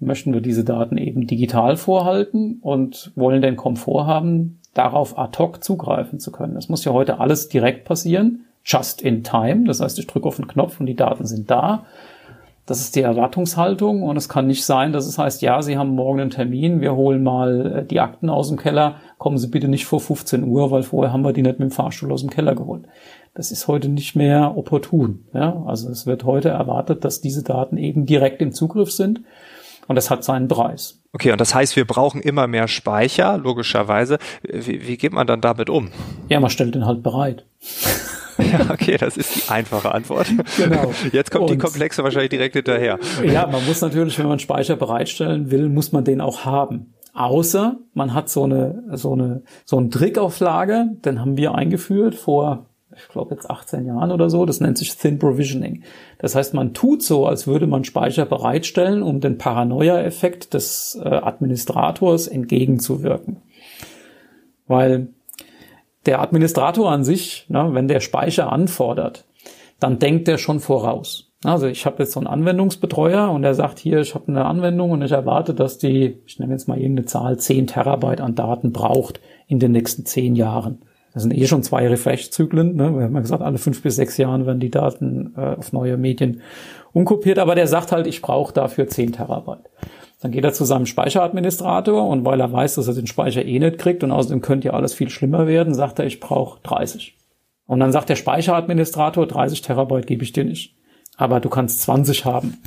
möchten 0.00 0.32
wir 0.32 0.40
diese 0.40 0.64
Daten 0.64 0.98
eben 0.98 1.26
digital 1.26 1.76
vorhalten 1.76 2.58
und 2.60 3.12
wollen 3.14 3.42
den 3.42 3.56
Komfort 3.56 4.06
haben, 4.06 4.58
darauf 4.74 5.18
ad 5.18 5.38
hoc 5.38 5.62
zugreifen 5.64 6.20
zu 6.20 6.32
können. 6.32 6.54
Das 6.54 6.68
muss 6.68 6.84
ja 6.84 6.92
heute 6.92 7.20
alles 7.20 7.48
direkt 7.48 7.84
passieren 7.84 8.44
just 8.64 9.02
in 9.02 9.22
time. 9.22 9.64
Das 9.64 9.80
heißt, 9.80 9.98
ich 9.98 10.06
drücke 10.06 10.26
auf 10.26 10.36
den 10.36 10.48
Knopf 10.48 10.80
und 10.80 10.86
die 10.86 10.96
Daten 10.96 11.26
sind 11.26 11.50
da. 11.50 11.84
Das 12.66 12.80
ist 12.80 12.96
die 12.96 13.02
Erwartungshaltung 13.02 14.02
und 14.02 14.16
es 14.16 14.30
kann 14.30 14.46
nicht 14.46 14.64
sein, 14.64 14.94
dass 14.94 15.06
es 15.06 15.18
heißt, 15.18 15.42
ja, 15.42 15.60
Sie 15.60 15.76
haben 15.76 15.90
morgen 15.90 16.20
einen 16.20 16.30
Termin, 16.30 16.80
wir 16.80 16.96
holen 16.96 17.22
mal 17.22 17.66
äh, 17.66 17.84
die 17.84 18.00
Akten 18.00 18.30
aus 18.30 18.48
dem 18.48 18.56
Keller, 18.56 18.96
kommen 19.18 19.36
Sie 19.36 19.48
bitte 19.48 19.68
nicht 19.68 19.84
vor 19.84 20.00
15 20.00 20.44
Uhr, 20.44 20.70
weil 20.70 20.82
vorher 20.82 21.12
haben 21.12 21.24
wir 21.24 21.34
die 21.34 21.42
nicht 21.42 21.58
mit 21.58 21.68
dem 21.68 21.74
Fahrstuhl 21.74 22.10
aus 22.10 22.22
dem 22.22 22.30
Keller 22.30 22.54
geholt. 22.54 22.86
Das 23.34 23.50
ist 23.50 23.68
heute 23.68 23.90
nicht 23.90 24.16
mehr 24.16 24.56
opportun. 24.56 25.24
Ja? 25.34 25.62
Also 25.66 25.90
es 25.90 26.06
wird 26.06 26.24
heute 26.24 26.48
erwartet, 26.48 27.04
dass 27.04 27.20
diese 27.20 27.42
Daten 27.42 27.76
eben 27.76 28.06
direkt 28.06 28.40
im 28.40 28.52
Zugriff 28.52 28.90
sind 28.90 29.20
und 29.86 29.96
das 29.96 30.10
hat 30.10 30.24
seinen 30.24 30.48
Preis. 30.48 31.00
Okay, 31.12 31.32
und 31.32 31.40
das 31.40 31.54
heißt, 31.54 31.76
wir 31.76 31.86
brauchen 31.86 32.20
immer 32.20 32.46
mehr 32.46 32.68
Speicher, 32.68 33.38
logischerweise. 33.38 34.18
Wie, 34.42 34.86
wie 34.86 34.96
geht 34.96 35.12
man 35.12 35.26
dann 35.26 35.40
damit 35.40 35.70
um? 35.70 35.90
Ja, 36.28 36.40
man 36.40 36.50
stellt 36.50 36.74
den 36.74 36.86
halt 36.86 37.02
bereit. 37.02 37.44
Ja, 38.38 38.70
okay, 38.70 38.96
das 38.96 39.16
ist 39.16 39.36
die 39.36 39.50
einfache 39.50 39.92
Antwort. 39.92 40.26
Genau. 40.56 40.92
Jetzt 41.12 41.30
kommt 41.30 41.44
und, 41.44 41.52
die 41.52 41.58
komplexe 41.58 42.02
wahrscheinlich 42.02 42.30
direkt 42.30 42.54
hinterher. 42.54 42.98
Ja, 43.24 43.46
man 43.46 43.64
muss 43.64 43.80
natürlich, 43.80 44.18
wenn 44.18 44.26
man 44.26 44.40
Speicher 44.40 44.76
bereitstellen 44.76 45.50
will, 45.50 45.68
muss 45.68 45.92
man 45.92 46.04
den 46.04 46.20
auch 46.20 46.44
haben. 46.44 46.94
Außer 47.12 47.76
man 47.92 48.12
hat 48.12 48.28
so 48.28 48.42
eine, 48.42 48.82
so 48.92 49.12
eine, 49.12 49.42
so 49.64 49.76
einen 49.76 49.90
Trick 49.90 50.18
auf 50.18 50.40
Lager, 50.40 50.88
den 51.04 51.20
haben 51.20 51.36
wir 51.36 51.54
eingeführt 51.54 52.16
vor, 52.16 52.66
ich 52.96 53.08
glaube 53.08 53.34
jetzt 53.34 53.50
18 53.50 53.86
Jahren 53.86 54.12
oder 54.12 54.30
so. 54.30 54.44
Das 54.46 54.60
nennt 54.60 54.78
sich 54.78 54.96
Thin 54.96 55.18
Provisioning. 55.18 55.82
Das 56.18 56.34
heißt, 56.34 56.54
man 56.54 56.74
tut 56.74 57.02
so, 57.02 57.26
als 57.26 57.46
würde 57.46 57.66
man 57.66 57.84
Speicher 57.84 58.26
bereitstellen, 58.26 59.02
um 59.02 59.20
den 59.20 59.38
Paranoia-Effekt 59.38 60.54
des 60.54 60.98
äh, 61.02 61.08
Administrators 61.08 62.26
entgegenzuwirken. 62.26 63.38
Weil 64.66 65.08
der 66.06 66.20
Administrator 66.20 66.90
an 66.90 67.04
sich, 67.04 67.46
ne, 67.48 67.70
wenn 67.72 67.88
der 67.88 68.00
Speicher 68.00 68.52
anfordert, 68.52 69.24
dann 69.80 69.98
denkt 69.98 70.28
er 70.28 70.38
schon 70.38 70.60
voraus. 70.60 71.30
Also 71.44 71.66
ich 71.66 71.84
habe 71.84 72.02
jetzt 72.02 72.12
so 72.12 72.20
einen 72.20 72.26
Anwendungsbetreuer 72.26 73.30
und 73.30 73.42
der 73.42 73.54
sagt 73.54 73.78
hier, 73.78 74.00
ich 74.00 74.14
habe 74.14 74.28
eine 74.28 74.46
Anwendung 74.46 74.92
und 74.92 75.02
ich 75.02 75.12
erwarte, 75.12 75.52
dass 75.52 75.76
die, 75.76 76.18
ich 76.26 76.38
nehme 76.38 76.52
jetzt 76.52 76.68
mal 76.68 76.78
irgendeine 76.78 77.06
Zahl, 77.06 77.38
10 77.38 77.66
Terabyte 77.66 78.22
an 78.22 78.34
Daten 78.34 78.72
braucht 78.72 79.20
in 79.46 79.58
den 79.58 79.72
nächsten 79.72 80.06
10 80.06 80.36
Jahren. 80.36 80.80
Das 81.14 81.22
sind 81.22 81.32
eh 81.32 81.46
schon 81.46 81.62
zwei 81.62 81.86
Refresh-Zyklen. 81.86 82.74
Ne? 82.74 82.94
Wir 82.96 83.04
haben 83.04 83.14
ja 83.14 83.20
gesagt, 83.20 83.42
alle 83.42 83.58
fünf 83.58 83.80
bis 83.82 83.94
sechs 83.96 84.16
Jahren 84.16 84.46
werden 84.46 84.58
die 84.58 84.70
Daten 84.70 85.32
äh, 85.36 85.54
auf 85.56 85.72
neue 85.72 85.96
Medien 85.96 86.42
umkopiert. 86.92 87.38
Aber 87.38 87.54
der 87.54 87.68
sagt 87.68 87.92
halt, 87.92 88.08
ich 88.08 88.20
brauche 88.20 88.52
dafür 88.52 88.88
10 88.88 89.12
Terabyte. 89.12 89.70
Dann 90.20 90.32
geht 90.32 90.44
er 90.44 90.52
zu 90.52 90.64
seinem 90.64 90.86
Speicheradministrator 90.86 92.08
und 92.08 92.24
weil 92.24 92.40
er 92.40 92.52
weiß, 92.52 92.74
dass 92.74 92.88
er 92.88 92.94
den 92.94 93.06
Speicher 93.06 93.44
eh 93.44 93.58
nicht 93.58 93.78
kriegt 93.78 94.02
und 94.02 94.10
außerdem 94.10 94.40
könnte 94.40 94.68
ja 94.68 94.74
alles 94.74 94.92
viel 94.92 95.10
schlimmer 95.10 95.46
werden, 95.46 95.74
sagt 95.74 95.98
er, 95.98 96.06
ich 96.06 96.18
brauche 96.18 96.60
30. 96.62 97.16
Und 97.66 97.80
dann 97.80 97.92
sagt 97.92 98.08
der 98.08 98.16
Speicheradministrator, 98.16 99.26
30 99.26 99.62
Terabyte 99.62 100.06
gebe 100.06 100.24
ich 100.24 100.32
dir 100.32 100.44
nicht. 100.44 100.74
Aber 101.16 101.40
du 101.40 101.48
kannst 101.48 101.82
20 101.82 102.24
haben. 102.24 102.58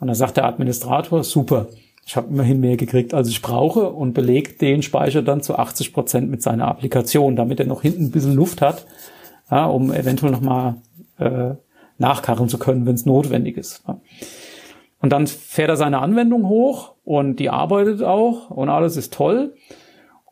Und 0.00 0.08
dann 0.08 0.16
sagt 0.16 0.36
der 0.36 0.46
Administrator, 0.46 1.22
super, 1.22 1.68
ich 2.06 2.16
habe 2.16 2.28
immerhin 2.28 2.60
mehr 2.60 2.76
gekriegt, 2.76 3.14
als 3.14 3.28
ich 3.28 3.40
brauche 3.40 3.88
und 3.90 4.12
belegt 4.12 4.60
den 4.60 4.82
Speicher 4.82 5.22
dann 5.22 5.42
zu 5.42 5.56
80 5.56 5.92
Prozent 5.92 6.30
mit 6.30 6.42
seiner 6.42 6.68
Applikation, 6.68 7.36
damit 7.36 7.60
er 7.60 7.66
noch 7.66 7.82
hinten 7.82 8.04
ein 8.04 8.10
bisschen 8.10 8.34
Luft 8.34 8.60
hat, 8.60 8.86
ja, 9.50 9.66
um 9.66 9.92
eventuell 9.92 10.32
nochmal 10.32 10.76
äh, 11.18 11.54
nachkarren 11.98 12.48
zu 12.48 12.58
können, 12.58 12.86
wenn 12.86 12.94
es 12.94 13.06
notwendig 13.06 13.56
ist. 13.56 13.82
Ja. 13.88 14.00
Und 15.00 15.10
dann 15.10 15.26
fährt 15.26 15.68
er 15.68 15.76
seine 15.76 15.98
Anwendung 15.98 16.48
hoch 16.48 16.94
und 17.04 17.36
die 17.36 17.50
arbeitet 17.50 18.02
auch 18.02 18.50
und 18.50 18.68
alles 18.68 18.96
ist 18.96 19.12
toll. 19.12 19.54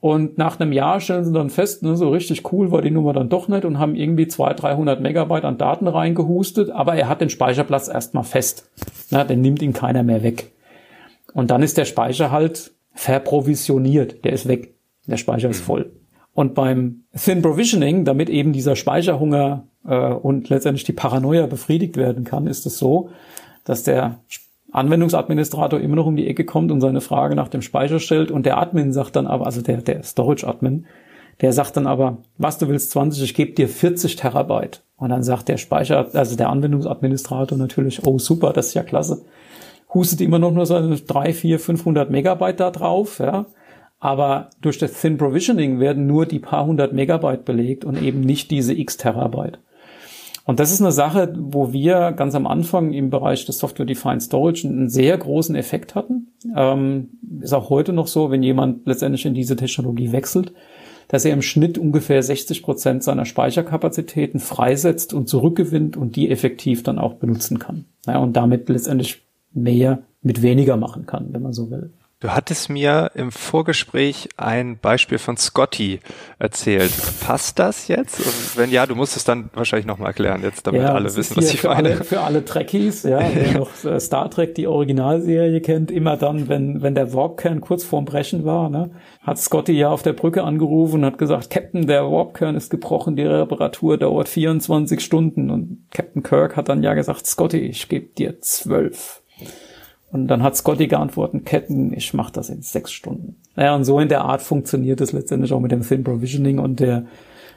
Und 0.01 0.37
nach 0.37 0.59
einem 0.59 0.73
Jahr 0.73 0.99
stellen 1.01 1.25
sie 1.25 1.33
dann 1.33 1.49
fest, 1.49 1.83
ne, 1.85 1.97
so 1.97 2.11
richtig 2.11 2.53
cool 2.53 2.73
war 2.73 2.83
die 2.83 2.91
Nummer 2.91 3.13
dann 3.13 3.29
doch 3.29 3.49
nicht 3.49 3.65
und 3.65 3.79
haben 3.79 3.95
irgendwie 3.95 4.27
200, 4.27 4.63
300 4.63 5.01
Megabyte 5.01 5.45
an 5.45 5.59
Daten 5.59 5.87
reingehustet, 5.87 6.71
aber 6.71 6.97
er 6.97 7.09
hat 7.09 7.21
den 7.21 7.31
Speicherplatz 7.31 7.87
erstmal 7.87 8.25
fest. 8.25 8.69
Na, 9.11 9.23
den 9.25 9.43
nimmt 9.43 9.63
ihn 9.63 9.73
keiner 9.73 10.03
mehr 10.03 10.23
weg. 10.23 10.51
Und 11.35 11.51
dann 11.51 11.63
ist 11.63 11.79
der 11.79 11.85
Speicher 11.85 12.31
halt 12.31 12.73
verprovisioniert, 12.95 14.25
der 14.25 14.33
ist 14.33 14.49
weg. 14.49 14.75
Der 15.07 15.17
Speicher 15.17 15.49
ist 15.49 15.61
mhm. 15.61 15.65
voll. 15.65 15.93
Und 16.35 16.55
beim 16.55 17.05
Thin 17.17 17.43
Provisioning, 17.43 18.05
damit 18.05 18.31
eben 18.31 18.53
dieser 18.53 18.77
Speicherhunger 18.77 19.65
äh, 19.87 20.13
und 20.13 20.49
letztendlich 20.49 20.85
die 20.85 20.93
Paranoia 20.93 21.47
befriedigt 21.47 21.97
werden 21.97 22.25
kann, 22.25 22.47
ist 22.47 22.65
es 22.67 22.79
so, 22.79 23.11
dass 23.65 23.83
der 23.83 24.21
Anwendungsadministrator 24.73 25.81
immer 25.81 25.97
noch 25.97 26.07
um 26.07 26.17
die 26.17 26.27
Ecke 26.27 26.45
kommt 26.45 26.73
und 26.73 26.81
seine 26.81 27.03
Frage 27.03 27.37
nach 27.37 27.49
dem 27.49 27.61
Speicher 27.61 27.99
stellt 27.99 28.31
und 28.31 28.47
der 28.47 28.57
Admin 28.57 28.93
sagt 28.93 29.17
dann 29.17 29.27
aber, 29.27 29.45
also 29.45 29.61
der, 29.61 29.79
der 29.79 30.03
Storage-Admin, 30.03 30.87
der 31.43 31.53
sagt 31.53 31.77
dann 31.77 31.87
aber, 31.87 32.19
was 32.39 32.59
du 32.59 32.69
willst 32.69 32.93
20, 32.93 33.23
ich 33.23 33.35
gebe 33.35 33.53
dir 33.53 33.69
40 33.69 34.17
Terabyte. 34.17 34.83
Und 34.97 35.11
dann 35.11 35.23
sagt 35.23 35.49
der 35.49 35.57
Speicher, 35.57 36.09
also 36.15 36.37
der 36.37 36.49
Anwendungsadministrator 36.49 37.59
natürlich, 37.59 38.07
oh 38.07 38.19
super, 38.19 38.53
das 38.53 38.69
ist 38.69 38.75
ja 38.75 38.83
klasse. 38.83 39.25
Hustet 39.95 40.21
immer 40.21 40.39
noch 40.39 40.53
nur 40.53 40.67
seine 40.67 40.97
3, 40.97 41.33
4, 41.33 41.59
500 41.59 42.11
Megabyte 42.11 42.61
da 42.61 42.71
drauf, 42.71 43.19
ja. 43.19 43.47
Aber 44.01 44.51
durch 44.61 44.79
das 44.79 45.01
Thin 45.01 45.17
Provisioning 45.17 45.79
werden 45.79 46.07
nur 46.07 46.27
die 46.27 46.41
paar 46.41 46.67
hundert 46.67 46.93
Megabyte 46.93 47.45
belegt 47.45 47.85
und 47.85 48.03
eben 48.03 48.21
nicht 48.21 48.51
diese 48.51 48.75
x 48.75 48.97
Terabyte. 48.97 49.59
Und 50.45 50.59
das 50.59 50.73
ist 50.73 50.81
eine 50.81 50.91
Sache, 50.91 51.33
wo 51.39 51.73
wir 51.73 52.13
ganz 52.13 52.35
am 52.35 52.49
Anfang 52.49 52.93
im 52.93 53.11
Bereich 53.11 53.45
des 53.45 53.59
Software-Defined 53.59 54.23
Storage 54.23 54.67
einen 54.67 54.89
sehr 54.89 55.17
großen 55.17 55.55
Effekt 55.55 55.95
hatten. 55.95 56.33
Ähm, 56.57 57.11
ist 57.41 57.53
auch 57.53 57.71
heute 57.71 57.93
noch 57.93 58.09
so, 58.09 58.31
wenn 58.31 58.43
jemand 58.43 58.87
letztendlich 58.87 59.25
in 59.25 59.35
diese 59.35 59.55
Technologie 59.55 60.11
wechselt, 60.11 60.53
dass 61.07 61.25
er 61.25 61.33
im 61.33 61.43
Schnitt 61.43 61.79
ungefähr 61.79 62.23
60 62.23 62.63
Prozent 62.63 63.05
seiner 63.05 63.25
Speicherkapazitäten 63.25 64.41
freisetzt 64.41 65.15
und 65.15 65.29
zurückgewinnt 65.29 65.97
und 65.97 66.17
die 66.17 66.31
effektiv 66.31 66.83
dann 66.83 66.99
auch 66.99 67.15
benutzen 67.15 67.61
kann. 67.61 67.85
Ja, 68.07 68.19
und 68.19 68.35
damit 68.37 68.69
letztendlich 68.69 69.23
mehr 69.55 70.03
mit 70.23 70.43
weniger 70.43 70.77
machen 70.77 71.07
kann, 71.07 71.33
wenn 71.33 71.43
man 71.43 71.53
so 71.53 71.71
will. 71.71 71.93
Du 72.23 72.29
hattest 72.29 72.71
mir 72.71 73.11
im 73.17 73.33
Vorgespräch 73.33 74.29
ein 74.37 74.79
Beispiel 74.79 75.19
von 75.19 75.37
Scotty 75.37 75.99
erzählt. 76.39 76.93
Passt 77.21 77.59
das 77.59 77.89
jetzt? 77.89 78.21
Und 78.21 78.57
wenn 78.57 78.71
ja, 78.71 78.87
du 78.87 78.95
musst 78.95 79.17
es 79.17 79.25
dann 79.25 79.51
wahrscheinlich 79.55 79.87
nochmal 79.87 80.11
erklären, 80.11 80.41
jetzt 80.41 80.65
damit 80.65 80.83
ja, 80.83 80.95
alle 80.95 81.13
wissen, 81.17 81.37
was 81.37 81.53
ich 81.53 81.61
für 81.61 81.71
meine. 81.71 81.89
Alle, 81.89 82.05
für 82.05 82.21
alle 82.21 82.45
Trekkies, 82.45 83.03
ja, 83.03 83.19
wer 83.35 83.59
noch 83.59 83.85
äh, 83.85 83.99
Star 83.99 84.31
Trek, 84.31 84.55
die 84.55 84.69
Originalserie 84.69 85.61
kennt, 85.63 85.91
immer 85.91 86.17
dann, 86.17 86.49
wenn, 86.49 86.81
wenn 86.81 86.95
der 86.95 87.13
Warpkern 87.13 87.61
kurz 87.61 87.83
vorm 87.83 88.05
Brechen 88.05 88.45
war, 88.45 88.71
ne, 88.71 88.93
hat 89.23 89.39
Scotty 89.39 89.73
ja 89.73 89.89
auf 89.89 90.05
der 90.05 90.13
Brücke 90.13 90.45
angerufen 90.45 91.01
und 91.01 91.07
hat 91.07 91.19
gesagt, 91.19 91.51
Captain, 91.51 91.89
der 91.89 92.05
Warpkern 92.05 92.55
ist 92.55 92.71
gebrochen, 92.71 93.17
die 93.17 93.25
Reparatur 93.25 93.99
dauert 93.99 94.29
24 94.29 95.01
Stunden. 95.01 95.51
Und 95.51 95.89
Captain 95.91 96.23
Kirk 96.23 96.57
hat 96.57 96.69
dann 96.69 96.85
ja 96.85 96.95
gesagt, 96.95 97.27
Scotty, 97.27 97.59
ich 97.59 97.89
gebe 97.89 98.15
dir 98.15 98.41
zwölf. 98.41 99.22
Und 100.13 100.29
dann 100.29 100.43
hat 100.43 100.57
Scotty 100.57 100.89
geantwortet, 100.89 101.47
Ketten, 101.47 101.95
ich 101.95 102.13
mache 102.13 102.33
das 102.33 102.51
in 102.51 102.61
sechs 102.61 102.93
Stunden. 102.93 103.37
Naja, 103.57 103.75
und 103.75 103.85
so 103.85 103.99
in 103.99 104.11
der 104.11 104.25
Art 104.25 104.43
funktioniert 104.43 105.01
es 105.01 105.13
letztendlich 105.13 105.53
auch 105.53 105.61
mit 105.61 105.73
dem 105.73 105.83
Thin 105.83 106.05
Provisioning 106.05 106.59
und 106.59 106.81
der, 106.81 107.07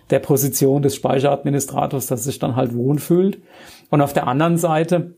der 0.09 0.19
Position 0.19 0.81
des 0.81 0.95
Speicheradministrators, 0.95 2.07
dass 2.07 2.23
sich 2.23 2.39
dann 2.39 2.55
halt 2.55 2.73
wohlfühlt. 2.73 3.39
Und 3.89 4.01
auf 4.01 4.13
der 4.13 4.27
anderen 4.27 4.57
Seite, 4.57 5.15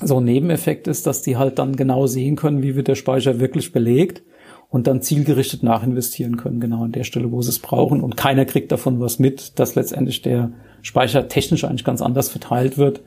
so 0.00 0.18
ein 0.18 0.24
Nebeneffekt 0.24 0.88
ist, 0.88 1.06
dass 1.06 1.20
die 1.20 1.36
halt 1.36 1.58
dann 1.58 1.76
genau 1.76 2.06
sehen 2.06 2.36
können, 2.36 2.62
wie 2.62 2.74
wird 2.74 2.88
der 2.88 2.94
Speicher 2.94 3.38
wirklich 3.38 3.72
belegt 3.72 4.22
und 4.70 4.86
dann 4.86 5.02
zielgerichtet 5.02 5.62
nachinvestieren 5.62 6.38
können, 6.38 6.58
genau 6.58 6.84
an 6.84 6.92
der 6.92 7.04
Stelle, 7.04 7.30
wo 7.30 7.42
sie 7.42 7.50
es 7.50 7.58
brauchen. 7.58 8.00
Und 8.00 8.16
keiner 8.16 8.46
kriegt 8.46 8.72
davon 8.72 8.98
was 8.98 9.18
mit, 9.18 9.58
dass 9.58 9.74
letztendlich 9.74 10.22
der 10.22 10.52
Speicher 10.80 11.28
technisch 11.28 11.64
eigentlich 11.64 11.84
ganz 11.84 12.00
anders 12.00 12.30
verteilt 12.30 12.78
wird 12.78 13.02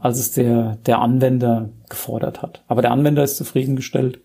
als 0.00 0.18
es 0.18 0.32
der, 0.32 0.76
der 0.86 0.98
Anwender 0.98 1.70
gefordert 1.88 2.42
hat. 2.42 2.64
Aber 2.68 2.82
der 2.82 2.90
Anwender 2.90 3.22
ist 3.22 3.36
zufriedengestellt 3.36 4.20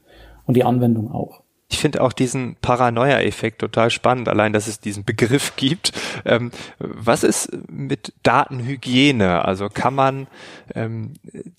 und 0.45 0.55
die 0.55 0.63
Anwendung 0.63 1.11
auch. 1.11 1.41
Ich 1.67 1.79
finde 1.79 2.01
auch 2.01 2.13
diesen 2.13 2.57
Paranoia-Effekt 2.61 3.59
total 3.59 3.89
spannend, 3.89 4.29
allein 4.29 4.53
dass 4.53 4.67
es 4.67 4.79
diesen 4.79 5.03
Begriff 5.03 5.53
gibt. 5.57 5.91
Ähm, 6.23 6.51
was 6.79 7.23
ist 7.23 7.51
mit 7.69 8.13
Datenhygiene? 8.23 9.43
Also 9.43 9.69
kann 9.69 9.95
man 9.95 10.27
ähm, 10.73 11.13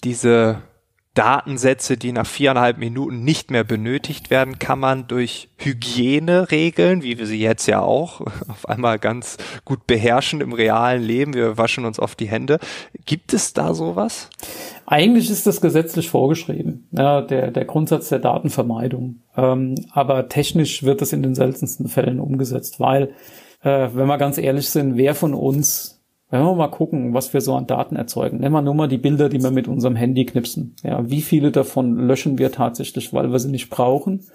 diese 0.05 0.63
Datensätze, 1.17 1.97
die 1.97 2.13
nach 2.13 2.27
viereinhalb 2.27 2.77
Minuten 2.77 3.25
nicht 3.25 3.51
mehr 3.51 3.65
benötigt 3.65 4.31
werden, 4.31 4.59
kann 4.59 4.79
man 4.79 5.09
durch 5.09 5.49
Hygieneregeln, 5.57 7.03
wie 7.03 7.19
wir 7.19 7.27
sie 7.27 7.41
jetzt 7.41 7.67
ja 7.67 7.81
auch 7.81 8.21
auf 8.49 8.69
einmal 8.69 8.99
ganz 8.99 9.39
gut 9.65 9.87
beherrschen 9.87 10.41
im 10.41 10.53
realen 10.53 11.03
Leben, 11.03 11.35
wir 11.35 11.57
waschen 11.57 11.87
uns 11.87 11.99
oft 11.99 12.21
die 12.21 12.29
Hände. 12.29 12.59
Gibt 13.07 13.33
es 13.33 13.55
da 13.55 13.73
sowas? 13.75 14.29
Eigentlich 14.85 15.31
ist 15.31 15.47
das 15.47 15.61
gesetzlich 15.61 16.11
vorgeschrieben, 16.11 16.87
ja, 16.93 17.23
der, 17.23 17.51
der 17.51 17.65
Grundsatz 17.65 18.11
der 18.11 18.19
Datenvermeidung. 18.19 19.23
Ähm, 19.37 19.75
aber 19.91 20.29
technisch 20.29 20.83
wird 20.83 21.01
das 21.01 21.13
in 21.13 21.23
den 21.23 21.35
seltensten 21.35 21.89
Fällen 21.89 22.21
umgesetzt, 22.21 22.79
weil, 22.79 23.15
äh, 23.63 23.89
wenn 23.95 24.07
wir 24.07 24.19
ganz 24.19 24.37
ehrlich 24.37 24.69
sind, 24.69 24.97
wer 24.97 25.15
von 25.15 25.33
uns 25.33 25.96
wenn 26.31 26.43
wir 26.43 26.55
mal 26.55 26.69
gucken, 26.69 27.15
was 27.15 27.33
wir 27.33 27.41
so 27.41 27.55
an 27.55 27.67
Daten 27.67 27.97
erzeugen. 27.97 28.39
Nehmen 28.39 28.55
wir 28.55 28.63
nur 28.63 28.75
mal 28.75 28.89
die 28.89 28.99
Bilder, 28.99 29.29
die 29.29 29.43
wir 29.43 29.51
mit 29.51 29.69
unserem 29.69 29.97
Handy 29.97 30.27
knipsen. 30.27 30.75
Ja, 30.83 31.09
wie 31.09 31.23
viele 31.23 31.53
davon 31.53 32.09
löschen 32.09 32.39
wir 32.39 32.51
tatsächlich, 32.51 33.13
weil 33.13 33.31
wir 33.31 33.39
sie 33.39 33.51
nicht 33.51 33.71
brauchen? 33.71 34.27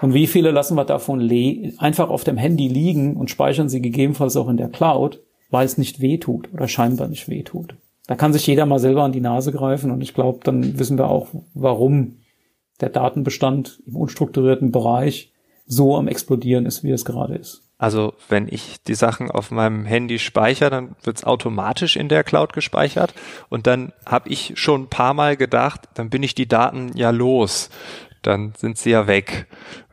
Und 0.00 0.14
wie 0.14 0.26
viele 0.26 0.50
lassen 0.50 0.76
wir 0.76 0.84
davon 0.84 1.20
einfach 1.78 2.08
auf 2.08 2.24
dem 2.24 2.38
Handy 2.38 2.68
liegen 2.68 3.16
und 3.16 3.28
speichern 3.28 3.68
sie 3.68 3.82
gegebenenfalls 3.82 4.36
auch 4.36 4.48
in 4.48 4.56
der 4.56 4.70
Cloud, 4.70 5.20
weil 5.50 5.66
es 5.66 5.76
nicht 5.76 6.00
wehtut 6.00 6.48
oder 6.54 6.68
scheinbar 6.68 7.08
nicht 7.08 7.28
wehtut? 7.28 7.74
Da 8.06 8.16
kann 8.16 8.32
sich 8.32 8.46
jeder 8.46 8.66
mal 8.66 8.78
selber 8.78 9.02
an 9.02 9.12
die 9.12 9.20
Nase 9.20 9.52
greifen 9.52 9.90
und 9.90 10.00
ich 10.00 10.14
glaube, 10.14 10.40
dann 10.42 10.78
wissen 10.78 10.96
wir 10.96 11.08
auch, 11.08 11.28
warum 11.54 12.16
der 12.80 12.88
Datenbestand 12.88 13.82
im 13.86 13.96
unstrukturierten 13.96 14.72
Bereich 14.72 15.32
so 15.66 15.96
am 15.96 16.08
explodieren 16.08 16.66
ist, 16.66 16.82
wie 16.82 16.90
es 16.90 17.04
gerade 17.04 17.34
ist. 17.36 17.69
Also 17.80 18.12
wenn 18.28 18.46
ich 18.46 18.82
die 18.82 18.94
Sachen 18.94 19.30
auf 19.30 19.50
meinem 19.50 19.86
Handy 19.86 20.18
speichere, 20.18 20.68
dann 20.68 20.96
wird's 21.02 21.24
automatisch 21.24 21.96
in 21.96 22.10
der 22.10 22.24
Cloud 22.24 22.52
gespeichert 22.52 23.14
und 23.48 23.66
dann 23.66 23.94
habe 24.04 24.28
ich 24.28 24.52
schon 24.56 24.82
ein 24.82 24.88
paar 24.88 25.14
Mal 25.14 25.38
gedacht, 25.38 25.88
dann 25.94 26.10
bin 26.10 26.22
ich 26.22 26.34
die 26.34 26.46
Daten 26.46 26.92
ja 26.94 27.08
los. 27.08 27.70
Dann 28.20 28.52
sind 28.54 28.76
sie 28.76 28.90
ja 28.90 29.06
weg. 29.06 29.46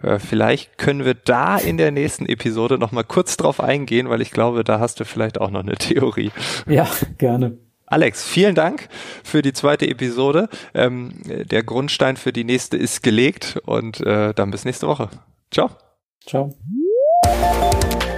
Äh, 0.03 0.19
vielleicht 0.19 0.77
können 0.77 1.05
wir 1.05 1.13
da 1.13 1.57
in 1.57 1.77
der 1.77 1.91
nächsten 1.91 2.25
Episode 2.25 2.77
noch 2.77 2.91
mal 2.91 3.05
kurz 3.05 3.37
drauf 3.37 3.61
eingehen, 3.63 4.09
weil 4.09 4.21
ich 4.21 4.31
glaube, 4.31 4.65
da 4.65 4.81
hast 4.81 4.99
du 4.99 5.05
vielleicht 5.05 5.39
auch 5.39 5.49
noch 5.49 5.61
eine 5.61 5.75
Theorie. 5.75 6.31
Ja, 6.67 6.89
gerne. 7.17 7.57
Alex, 7.85 8.25
vielen 8.25 8.53
Dank 8.53 8.89
für 9.23 9.41
die 9.41 9.53
zweite 9.53 9.87
Episode. 9.87 10.49
Ähm, 10.73 11.13
der 11.25 11.63
Grundstein 11.63 12.17
für 12.17 12.33
die 12.33 12.43
nächste 12.43 12.75
ist 12.75 13.01
gelegt 13.01 13.61
und 13.65 14.01
äh, 14.01 14.33
dann 14.33 14.51
bis 14.51 14.65
nächste 14.65 14.87
Woche. 14.87 15.07
Ciao. 15.51 15.69
Ciao. 16.25 16.53